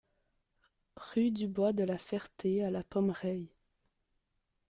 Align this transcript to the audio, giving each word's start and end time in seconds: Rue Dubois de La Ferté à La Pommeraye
Rue 0.95 1.29
Dubois 1.29 1.73
de 1.73 1.83
La 1.83 1.99
Ferté 1.99 2.63
à 2.65 2.71
La 2.71 2.83
Pommeraye 2.83 3.51